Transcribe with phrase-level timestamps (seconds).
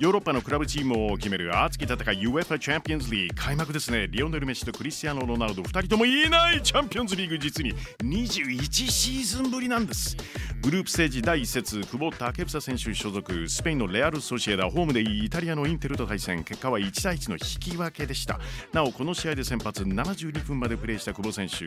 [0.00, 4.08] ヨーロッパのクラブチームを決める熱き戦い UEFA チャンピオンズリーグ開幕ですね。
[4.08, 5.62] リオネル・メッシとクリスティアーノ・ロナウド。
[5.62, 7.38] 2人ともいないチャンピオンズリーグ。
[7.38, 7.72] 実に
[8.02, 10.16] 21シーズンぶりなんです。
[10.62, 13.48] グループステージ第1節久保建英選手所属。
[13.48, 14.68] スペインのレアル・ソシエダ。
[14.68, 16.42] ホームでイタリアのインテルと対戦。
[16.42, 18.40] 結果は1対1の引き分けでした。
[18.72, 19.84] なおこの試合で先発。
[19.84, 21.66] 72分までプレーした久保選手、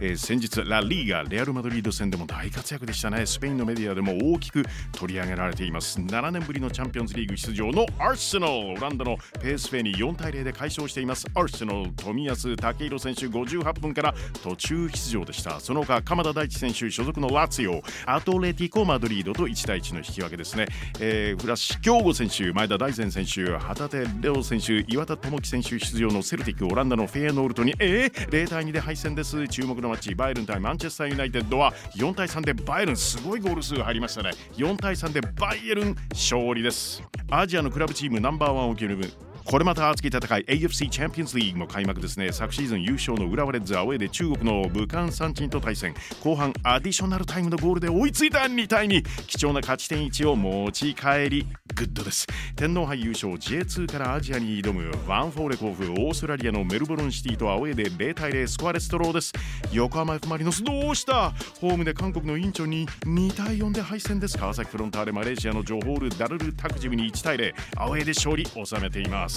[0.00, 3.26] えー、先日ラ・リーガレアル・マドリード戦でも大活躍でしたね。
[3.26, 6.00] スペインのメディアでも大きく取り上げられています。
[6.00, 7.65] 7年ぶりのチャンピオンズリーグ出場。
[7.72, 8.76] のアーセナル。
[8.76, 11.26] オランダのペースフェに4対0で快勝しています。
[11.34, 15.60] アーセナル冨安武宏選手58分から途中出場でした。
[15.60, 20.66] その他鎌田大地選手所属のラツィオアトレティコマドリードと1対1の引き分けですね、
[21.00, 29.46] えー、フラッシュ京吾選手前田大然選手旗手レオ選手岩田智樹選手出場のセルティックオランダのフェアノールトにえー、0対2で敗戦です。
[29.48, 32.96] 注目のマッチバイエルン対マンチェスターユナイテッドは4対3でバイエルン。
[32.96, 34.30] すごいゴール数入りましたね。
[34.56, 37.02] 4対3でバイエルン勝利です。
[37.28, 39.10] アジアのクラブチームナンバーワンを決める
[39.46, 42.32] これまた熱き戦い AFC チャンピオンズリーグも開幕ですね。
[42.32, 45.94] 昨シーズン優勝の浦和レッズアウェーで中国の武漢三鎮と対戦。
[46.20, 52.26] 後半アディショナルタイムのゴールで追いついた2対2貴重な勝ち点1を持ち帰りグッドです。
[52.56, 59.32] 天皇杯優勝 J2 からアジアに挑むヴァンフォーレ甲府オーストラリアのメルボルンシティとアウェーで0対0スコアレストローです。
[59.72, 61.30] 横浜 F マリノスどうした？
[61.60, 64.36] ホームで韓国のインチョンに2対4で敗戦です。
[64.36, 69.35] 川崎フロンターレマレーシアのジョホールダルルタクジムに1対0アウェーで勝利収めています。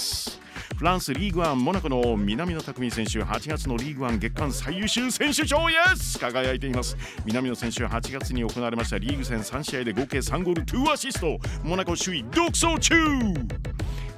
[0.78, 6.95] フランスリーグワンモナコの南野拓実選手8月のリーグワン月間最優秀選手賞イエス輝いています。
[7.25, 8.97] 南野選手8月に行われました。
[8.97, 11.38] リーグ戦3試合で合計3ゴール2アシスト。
[11.64, 12.95] モナコ首位独走中。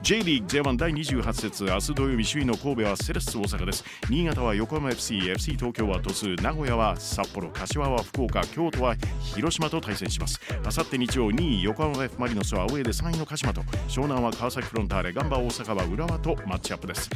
[0.03, 3.83] J リーグ J1 第28節明日土曜日首位の神戸はセレッソ大阪です。
[4.09, 8.95] 新潟は横浜 FC、FC 東京は鳥栖名古屋は札幌柏は福岡京都は
[9.35, 10.39] 広島と対戦します。
[10.65, 13.61] あさって日曜2位横浜 F マリノスはアウェーで3位の鹿島と。
[13.87, 17.07] 湘南は川崎フロンターレガンバ大阪は浦和とマッチアップです。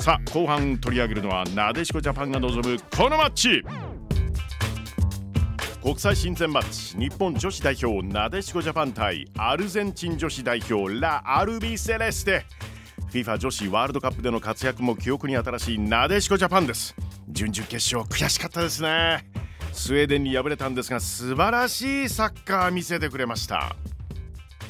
[0.00, 3.64] さあ後半取り上げるのはなでしこジャパンが望むこのマッチ。
[5.84, 12.46] 国際親善マッチ日本女子代表なでしこジャパン対アルゼンチン女子代表ラ・アルビセレステ。
[13.12, 16.96] FIFA 女子ワールドカップでの活躍も記憶に新しいなでしこジャパンです。
[17.28, 19.28] 準々決勝悔しかったですね。
[19.74, 23.76] スウェーデンに敗れたんですが素晴らしいサッカー見せてくれました。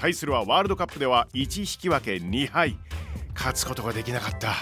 [0.00, 2.76] 対するはワールドカップでは1引き分け2敗。
[3.36, 4.52] 勝つことができなかった。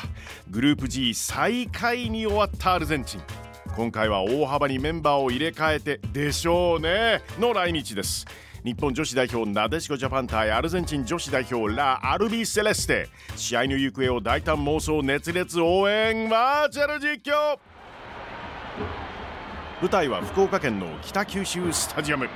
[0.51, 3.42] グループ G 最下位に終わったアルゼンチン。
[3.75, 7.23] 今回は大幅にメンバーを入れ替えてでしょうね。
[7.41, 8.27] の来日です。
[8.63, 13.09] 日本女子代表なでしこジャパン対アルゼンチン女子代表ラ・アルビ・セレステ。
[13.35, 17.59] 試合の行方を大胆妄想熱烈応援バーチャル実況。
[19.81, 22.29] 舞台は福岡県の北九州スタジアム。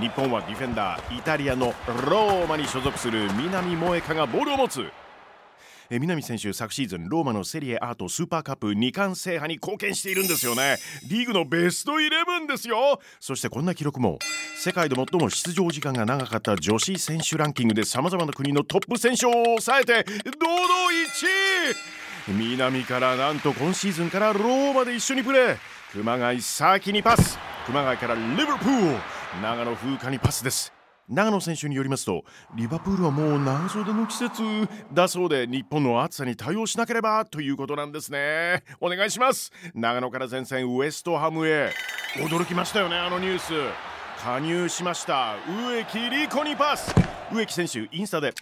[0.00, 1.74] 日本はディフェンダーイタリアの
[2.08, 4.86] ローマに所属する南萌香がボールを持つ。
[5.90, 10.76] え南選手昨シーズンローマのセリエ A とスーパーカップ2冠制覇に貢献しているんですよね。
[11.08, 13.00] リーグのベストイレブンですよ。
[13.20, 14.18] そしてこんな記録も。
[14.56, 20.66] 世界で最も出場時間が長かった女子選手ランキングでさまざまな国のトップ選手を抑えて堂々
[22.28, 22.34] 1位。
[22.36, 25.56] 南からなんと今シーズンからローマで一緒にプレー。
[25.92, 27.38] 熊谷先にパス。
[27.64, 28.98] 熊谷からリバプール。
[29.42, 30.77] 長野風花にパスです。
[31.08, 32.24] 長野選手によりますと
[32.54, 34.42] リバプールはもう長袖の季節
[34.92, 38.62] だそうで日本の暑さに対応しなければということなんですね。
[38.80, 39.50] お願いします。
[39.74, 41.72] 長野から前線ウエストハムへ。
[42.16, 43.52] 驚きましたよねあのニュース。
[44.22, 45.36] 加入しました。
[45.46, 46.94] 植木リコにパス。
[47.32, 48.34] 植木選手インスタで。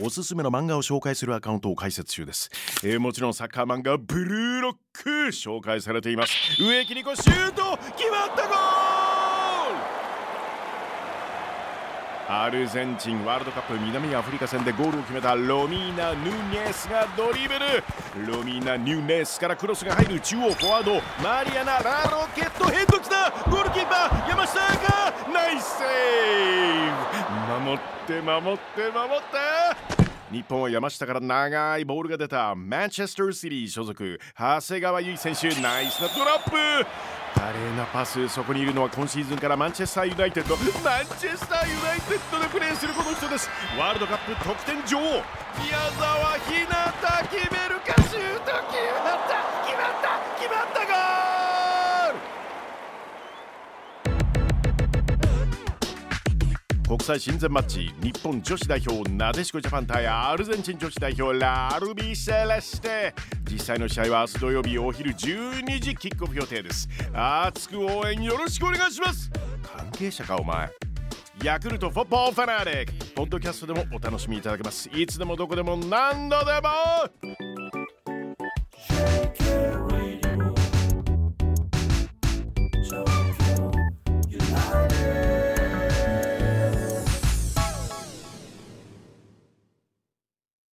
[0.00, 2.50] おすすめの漫画を紹介するアカウントを開設中です、
[2.84, 6.34] えー、もちろんサッカー漫画ブルーロック紹介されています。
[6.60, 7.78] 植木リコシュート!
[7.96, 8.46] 決まった!
[8.46, 9.76] ゴール
[12.28, 17.84] アルゼンチンワールドカップ南アフリカ戦でゴールを決めたロミーナ・ヌニエスがドリブル
[18.32, 20.94] ロミーナ・ヌネスからクロスが入る中央フォワード。
[21.22, 26.90] マリアナ・ラロケットヘッドきたゴールキーパー山下がナイスセー
[27.58, 27.64] ブ。
[27.64, 29.96] 守って守って守って。
[30.32, 32.56] 日本は山下から長いボールが出た。
[32.56, 34.20] マンチェスターシティ所属。
[34.36, 36.56] 長谷川唯選手ナイスなトラップ。
[37.36, 40.56] 華麗なパスそこにいるのは今シーズンからマンチェスターユナイテッド。
[40.56, 40.66] マン
[41.18, 43.50] チェスターユナイテッドでプレーするこの人です。
[43.78, 45.02] ワールドカップ得点女王。
[45.02, 47.95] 宮澤ひなた決めるか？
[57.06, 63.14] 際親善マッチ日本女子代表なでしこジャパン対アルゼンチン女子代表ラルビセレステ。
[63.48, 66.88] 実際の試合は明日土曜日お昼12時キックオフ予定です。
[67.14, 69.30] 熱く応援よろしくお願いします。
[69.62, 70.68] 関係者かお前。
[71.44, 72.86] ヤクルトフォッポーファナーレ。
[73.14, 74.90] ポッドキャストでもお楽しみいただけます。
[74.92, 77.45] いつでもどこでも何度でも。